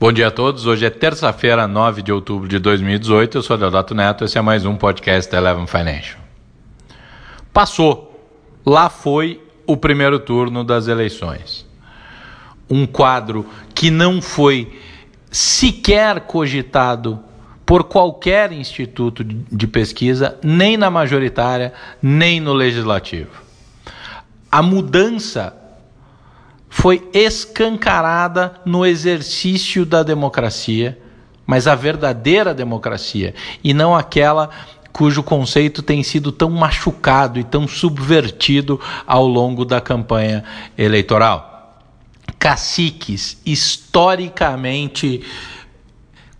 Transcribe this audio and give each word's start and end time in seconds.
Bom 0.00 0.12
dia 0.12 0.28
a 0.28 0.30
todos. 0.30 0.64
Hoje 0.64 0.86
é 0.86 0.90
terça-feira, 0.90 1.66
9 1.66 2.02
de 2.02 2.12
outubro 2.12 2.46
de 2.46 2.60
2018. 2.60 3.38
Eu 3.38 3.42
sou 3.42 3.58
Deodato 3.58 3.96
Neto. 3.96 4.24
Esse 4.24 4.38
é 4.38 4.40
mais 4.40 4.64
um 4.64 4.76
podcast 4.76 5.28
da 5.28 5.38
Eleven 5.38 5.66
Financial. 5.66 6.20
Passou. 7.52 8.30
Lá 8.64 8.88
foi 8.88 9.42
o 9.66 9.76
primeiro 9.76 10.20
turno 10.20 10.62
das 10.62 10.86
eleições. 10.86 11.66
Um 12.70 12.86
quadro 12.86 13.44
que 13.74 13.90
não 13.90 14.22
foi 14.22 14.72
sequer 15.32 16.20
cogitado 16.20 17.18
por 17.66 17.82
qualquer 17.82 18.52
instituto 18.52 19.24
de 19.24 19.66
pesquisa, 19.66 20.38
nem 20.44 20.76
na 20.76 20.90
majoritária, 20.90 21.72
nem 22.00 22.38
no 22.40 22.52
legislativo. 22.52 23.32
A 24.48 24.62
mudança 24.62 25.57
foi 26.68 27.08
escancarada 27.12 28.54
no 28.64 28.84
exercício 28.84 29.86
da 29.86 30.02
democracia, 30.02 30.98
mas 31.46 31.66
a 31.66 31.74
verdadeira 31.74 32.52
democracia, 32.52 33.34
e 33.64 33.72
não 33.72 33.96
aquela 33.96 34.50
cujo 34.92 35.22
conceito 35.22 35.82
tem 35.82 36.02
sido 36.02 36.32
tão 36.32 36.50
machucado 36.50 37.38
e 37.38 37.44
tão 37.44 37.68
subvertido 37.68 38.80
ao 39.06 39.26
longo 39.26 39.64
da 39.64 39.80
campanha 39.80 40.44
eleitoral. 40.76 41.78
Caciques 42.38 43.40
historicamente 43.46 45.22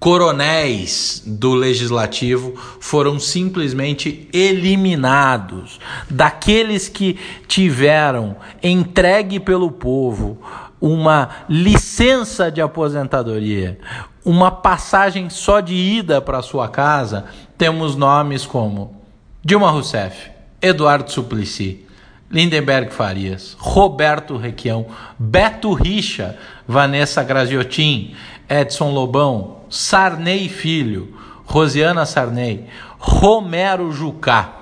coronéis 0.00 1.22
do 1.26 1.52
legislativo 1.54 2.54
foram 2.80 3.20
simplesmente 3.20 4.26
eliminados. 4.32 5.78
Daqueles 6.08 6.88
que 6.88 7.18
tiveram 7.46 8.34
entregue 8.62 9.38
pelo 9.38 9.70
povo 9.70 10.38
uma 10.80 11.28
licença 11.46 12.50
de 12.50 12.62
aposentadoria, 12.62 13.78
uma 14.24 14.50
passagem 14.50 15.28
só 15.28 15.60
de 15.60 15.74
ida 15.74 16.22
para 16.22 16.40
sua 16.40 16.66
casa, 16.68 17.26
temos 17.58 17.94
nomes 17.94 18.46
como 18.46 18.96
Dilma 19.44 19.70
Rousseff, 19.70 20.30
Eduardo 20.62 21.10
Suplicy, 21.12 21.84
Lindenberg 22.30 22.94
Farias, 22.94 23.54
Roberto 23.58 24.38
Requião, 24.38 24.86
Beto 25.18 25.74
Richa, 25.74 26.38
Vanessa 26.66 27.22
Graziotin, 27.22 28.14
Edson 28.48 28.90
Lobão, 28.92 29.59
Sarney 29.70 30.48
Filho, 30.48 31.16
Rosiana 31.46 32.04
Sarney, 32.04 32.66
Romero 32.98 33.92
Jucá. 33.92 34.56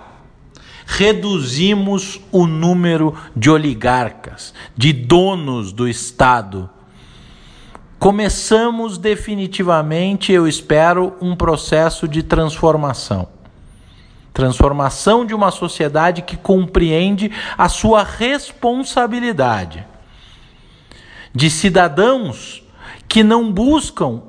Reduzimos 0.86 2.20
o 2.30 2.46
número 2.46 3.14
de 3.34 3.50
oligarcas, 3.50 4.54
de 4.76 4.92
donos 4.92 5.72
do 5.72 5.88
Estado. 5.88 6.68
Começamos 7.98 8.96
definitivamente, 8.96 10.32
eu 10.32 10.46
espero, 10.46 11.14
um 11.20 11.34
processo 11.34 12.06
de 12.06 12.22
transformação. 12.22 13.28
Transformação 14.32 15.26
de 15.26 15.34
uma 15.34 15.50
sociedade 15.50 16.22
que 16.22 16.36
compreende 16.36 17.30
a 17.56 17.68
sua 17.68 18.04
responsabilidade. 18.04 19.84
De 21.34 21.50
cidadãos 21.50 22.62
que 23.08 23.22
não 23.22 23.52
buscam 23.52 24.22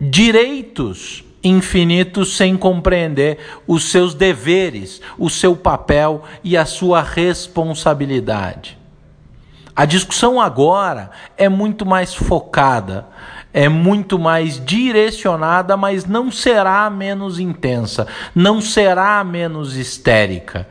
direitos 0.00 1.24
infinitos 1.42 2.36
sem 2.36 2.56
compreender 2.56 3.38
os 3.66 3.90
seus 3.90 4.14
deveres, 4.14 5.00
o 5.18 5.28
seu 5.28 5.56
papel 5.56 6.22
e 6.44 6.56
a 6.56 6.64
sua 6.64 7.02
responsabilidade. 7.02 8.78
A 9.74 9.84
discussão 9.84 10.40
agora 10.40 11.10
é 11.36 11.48
muito 11.48 11.86
mais 11.86 12.14
focada, 12.14 13.06
é 13.52 13.68
muito 13.68 14.18
mais 14.18 14.62
direcionada, 14.64 15.76
mas 15.76 16.04
não 16.04 16.30
será 16.30 16.88
menos 16.90 17.38
intensa, 17.38 18.06
não 18.34 18.60
será 18.60 19.24
menos 19.24 19.76
histérica. 19.76 20.68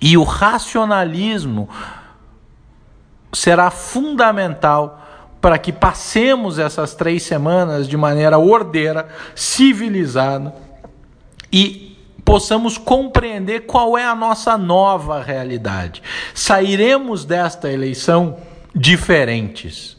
E 0.00 0.16
o 0.16 0.22
racionalismo 0.24 1.68
será 3.32 3.70
fundamental 3.70 5.05
para 5.46 5.58
que 5.58 5.72
passemos 5.72 6.58
essas 6.58 6.92
três 6.92 7.22
semanas 7.22 7.86
de 7.86 7.96
maneira 7.96 8.36
ordeira, 8.36 9.08
civilizada 9.32 10.52
e 11.52 11.96
possamos 12.24 12.76
compreender 12.76 13.60
qual 13.60 13.96
é 13.96 14.04
a 14.04 14.12
nossa 14.16 14.58
nova 14.58 15.22
realidade. 15.22 16.02
Sairemos 16.34 17.24
desta 17.24 17.70
eleição 17.70 18.38
diferentes, 18.74 19.96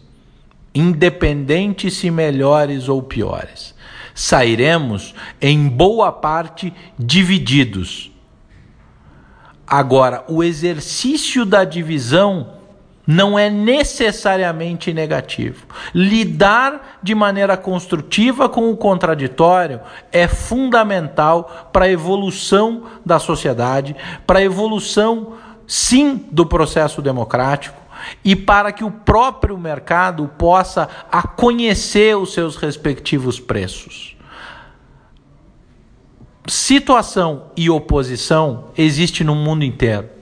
independentes 0.75 1.95
se 1.95 2.11
melhores 2.11 2.89
ou 2.89 3.01
piores. 3.01 3.73
Sairemos 4.13 5.15
em 5.39 5.69
boa 5.69 6.11
parte 6.11 6.73
divididos. 6.99 8.11
Agora, 9.65 10.25
o 10.27 10.43
exercício 10.43 11.45
da 11.45 11.63
divisão 11.63 12.56
não 13.07 13.39
é 13.39 13.49
necessariamente 13.49 14.93
negativo. 14.93 15.65
Lidar 15.95 16.99
de 17.01 17.15
maneira 17.15 17.55
construtiva 17.55 18.49
com 18.49 18.69
o 18.69 18.75
contraditório 18.75 19.79
é 20.11 20.27
fundamental 20.27 21.69
para 21.71 21.85
a 21.85 21.89
evolução 21.89 22.83
da 23.05 23.17
sociedade, 23.17 23.95
para 24.27 24.39
a 24.39 24.43
evolução, 24.43 25.37
sim, 25.65 26.25
do 26.29 26.45
processo 26.45 27.01
democrático 27.01 27.77
e 28.23 28.35
para 28.35 28.73
que 28.73 28.83
o 28.83 28.91
próprio 28.91 29.57
mercado 29.57 30.29
possa 30.37 30.89
a 31.09 31.25
conhecer 31.25 32.17
os 32.17 32.33
seus 32.33 32.57
respectivos 32.57 33.39
preços. 33.39 34.17
Situação 36.45 37.51
e 37.57 37.69
oposição 37.69 38.65
existe 38.77 39.23
no 39.23 39.35
mundo 39.35 39.65
inteiro. 39.65 40.16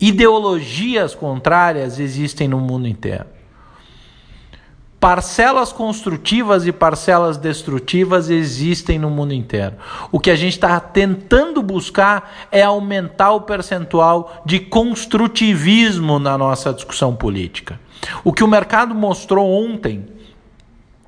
Ideologias 0.00 1.14
contrárias 1.14 1.98
existem 1.98 2.46
no 2.46 2.58
mundo 2.58 2.86
inteiro. 2.86 3.26
Parcelas 5.00 5.72
construtivas 5.72 6.66
e 6.66 6.72
parcelas 6.72 7.36
destrutivas 7.36 8.28
existem 8.30 8.98
no 8.98 9.08
mundo 9.08 9.32
inteiro. 9.32 9.76
O 10.10 10.18
que 10.18 10.30
a 10.30 10.34
gente 10.34 10.54
está 10.54 10.78
tentando 10.80 11.62
buscar 11.62 12.48
é 12.50 12.62
aumentar 12.62 13.30
o 13.30 13.42
percentual 13.42 14.42
de 14.44 14.58
construtivismo 14.58 16.18
na 16.18 16.36
nossa 16.36 16.72
discussão 16.72 17.14
política. 17.14 17.78
O 18.24 18.32
que 18.32 18.42
o 18.42 18.48
mercado 18.48 18.92
mostrou 18.92 19.48
ontem, 19.48 20.04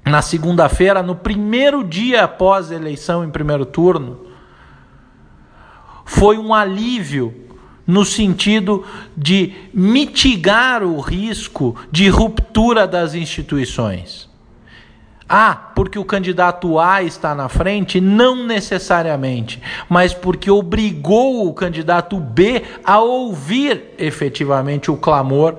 na 0.04 0.22
segunda-feira, 0.22 1.02
no 1.02 1.16
primeiro 1.16 1.82
dia 1.82 2.22
após 2.22 2.70
a 2.70 2.76
eleição 2.76 3.24
em 3.24 3.30
primeiro 3.30 3.66
turno, 3.66 4.20
foi 6.04 6.38
um 6.38 6.54
alívio 6.54 7.49
no 7.90 8.04
sentido 8.04 8.84
de 9.16 9.52
mitigar 9.74 10.84
o 10.84 11.00
risco 11.00 11.76
de 11.90 12.08
ruptura 12.08 12.86
das 12.86 13.14
instituições. 13.14 14.30
Ah, 15.28 15.72
porque 15.74 15.98
o 15.98 16.04
candidato 16.04 16.78
A 16.78 17.02
está 17.02 17.34
na 17.34 17.48
frente? 17.48 18.00
Não 18.00 18.46
necessariamente, 18.46 19.60
mas 19.88 20.14
porque 20.14 20.50
obrigou 20.50 21.48
o 21.48 21.54
candidato 21.54 22.18
B 22.18 22.62
a 22.84 23.00
ouvir 23.00 23.94
efetivamente 23.98 24.90
o 24.90 24.96
clamor 24.96 25.56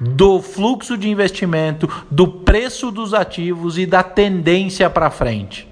do 0.00 0.40
fluxo 0.40 0.96
de 0.96 1.08
investimento, 1.08 1.88
do 2.10 2.26
preço 2.28 2.90
dos 2.90 3.14
ativos 3.14 3.78
e 3.78 3.86
da 3.86 4.02
tendência 4.02 4.88
para 4.88 5.10
frente. 5.10 5.67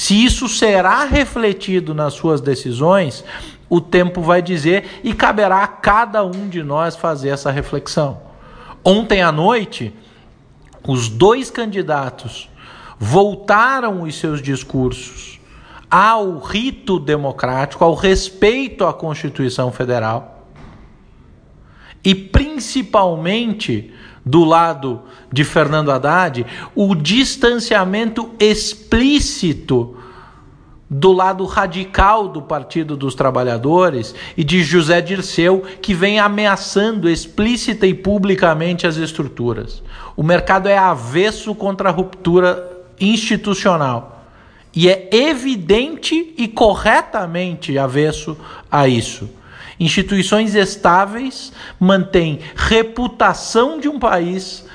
Se 0.00 0.24
isso 0.24 0.48
será 0.48 1.04
refletido 1.04 1.92
nas 1.92 2.14
suas 2.14 2.40
decisões, 2.40 3.22
o 3.68 3.82
tempo 3.82 4.22
vai 4.22 4.40
dizer 4.40 4.98
e 5.04 5.12
caberá 5.12 5.62
a 5.62 5.66
cada 5.66 6.24
um 6.24 6.48
de 6.48 6.62
nós 6.62 6.96
fazer 6.96 7.28
essa 7.28 7.50
reflexão. 7.50 8.18
Ontem 8.82 9.20
à 9.20 9.30
noite, 9.30 9.94
os 10.88 11.10
dois 11.10 11.50
candidatos 11.50 12.48
voltaram 12.98 14.00
os 14.00 14.18
seus 14.18 14.40
discursos 14.40 15.38
ao 15.90 16.38
rito 16.38 16.98
democrático, 16.98 17.84
ao 17.84 17.94
respeito 17.94 18.86
à 18.86 18.94
Constituição 18.94 19.70
Federal 19.70 20.46
e 22.02 22.14
principalmente 22.14 23.92
do 24.24 24.44
lado 24.44 25.02
de 25.32 25.44
Fernando 25.44 25.90
Haddad, 25.90 26.46
o 26.74 26.94
distanciamento 26.94 28.30
explícito 28.38 29.96
do 30.90 31.12
lado 31.12 31.44
radical 31.44 32.26
do 32.26 32.42
Partido 32.42 32.96
dos 32.96 33.14
Trabalhadores 33.14 34.12
e 34.36 34.42
de 34.42 34.64
José 34.64 35.00
Dirceu, 35.00 35.62
que 35.80 35.94
vem 35.94 36.18
ameaçando 36.18 37.08
explícita 37.08 37.86
e 37.86 37.94
publicamente 37.94 38.88
as 38.88 38.96
estruturas. 38.96 39.80
O 40.16 40.24
mercado 40.24 40.68
é 40.68 40.76
avesso 40.76 41.54
contra 41.54 41.90
a 41.90 41.92
ruptura 41.92 42.68
institucional. 42.98 44.26
E 44.74 44.88
é 44.88 45.08
evidente 45.12 46.34
e 46.36 46.48
corretamente 46.48 47.78
avesso 47.78 48.36
a 48.70 48.88
isso. 48.88 49.30
Instituições 49.78 50.54
estáveis 50.54 51.52
mantêm 51.78 52.40
reputação 52.54 53.80
de 53.80 53.88
um 53.88 53.98
país 53.98 54.66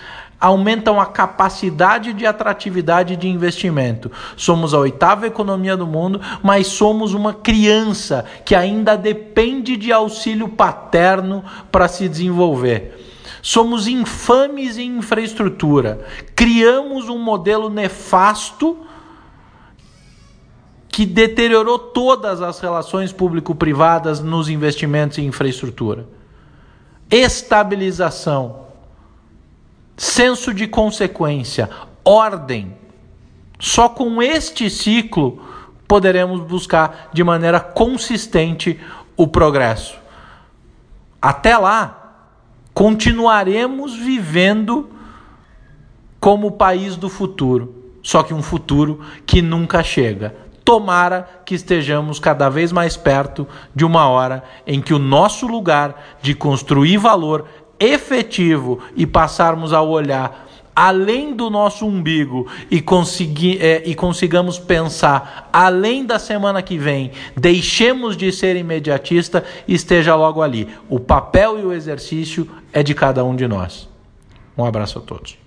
aumentam 0.45 1.01
a 1.01 1.07
capacidade 1.07 2.13
de 2.13 2.23
atratividade 2.23 3.15
de 3.15 3.27
investimento. 3.27 4.11
Somos 4.37 4.75
a 4.75 4.79
oitava 4.79 5.25
economia 5.25 5.75
do 5.75 5.87
mundo, 5.87 6.21
mas 6.43 6.67
somos 6.67 7.15
uma 7.15 7.33
criança 7.33 8.23
que 8.45 8.53
ainda 8.53 8.95
depende 8.95 9.75
de 9.75 9.91
auxílio 9.91 10.47
paterno 10.47 11.43
para 11.71 11.87
se 11.87 12.07
desenvolver. 12.07 12.95
Somos 13.41 13.87
infames 13.87 14.77
em 14.77 14.97
infraestrutura. 14.97 16.05
Criamos 16.35 17.09
um 17.09 17.17
modelo 17.17 17.67
nefasto 17.67 18.77
que 20.87 21.07
deteriorou 21.07 21.79
todas 21.79 22.39
as 22.39 22.59
relações 22.59 23.11
público-privadas 23.11 24.19
nos 24.19 24.47
investimentos 24.47 25.17
em 25.17 25.25
infraestrutura. 25.25 26.07
Estabilização, 27.09 28.64
senso 29.97 30.53
de 30.53 30.67
consequência, 30.67 31.69
ordem. 32.03 32.75
Só 33.59 33.87
com 33.87 34.21
este 34.21 34.69
ciclo 34.69 35.41
poderemos 35.87 36.41
buscar 36.41 37.09
de 37.13 37.23
maneira 37.23 37.59
consistente 37.59 38.79
o 39.15 39.27
progresso. 39.27 39.97
Até 41.21 41.57
lá, 41.57 42.27
continuaremos 42.73 43.95
vivendo 43.95 44.89
como 46.19 46.47
o 46.47 46.51
país 46.51 46.95
do 46.95 47.09
futuro, 47.09 47.93
só 48.03 48.23
que 48.23 48.33
um 48.33 48.41
futuro 48.41 49.01
que 49.25 49.41
nunca 49.41 49.81
chega. 49.83 50.35
Tomara 50.63 51.41
que 51.45 51.53
estejamos 51.53 52.19
cada 52.19 52.49
vez 52.49 52.71
mais 52.71 52.97
perto 52.97 53.47
de 53.73 53.85
uma 53.85 54.07
hora 54.07 54.43
em 54.65 54.81
que 54.81 54.93
o 54.93 54.99
nosso 54.99 55.45
lugar 55.45 56.17
de 56.21 56.33
construir 56.33 56.97
valor 56.97 57.47
efetivo 57.79 58.79
e 58.95 59.05
passarmos 59.05 59.73
a 59.73 59.81
olhar 59.81 60.45
além 60.75 61.33
do 61.33 61.49
nosso 61.49 61.87
umbigo 61.87 62.47
e, 62.69 62.81
conseguir, 62.81 63.63
é, 63.63 63.81
e 63.85 63.95
consigamos 63.95 64.59
pensar 64.59 65.49
além 65.53 66.05
da 66.05 66.19
semana 66.19 66.61
que 66.61 66.77
vem, 66.77 67.11
deixemos 67.37 68.17
de 68.17 68.31
ser 68.31 68.57
imediatista 68.57 69.43
e 69.65 69.73
esteja 69.73 70.15
logo 70.15 70.41
ali. 70.41 70.67
O 70.89 70.99
papel 70.99 71.59
e 71.59 71.63
o 71.63 71.71
exercício 71.71 72.49
é 72.73 72.83
de 72.83 72.93
cada 72.93 73.23
um 73.23 73.35
de 73.35 73.47
nós. 73.47 73.87
Um 74.57 74.65
abraço 74.65 74.99
a 74.99 75.01
todos. 75.01 75.44